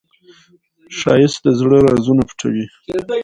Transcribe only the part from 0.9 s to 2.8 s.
ښایست د زړه رازونه پټوي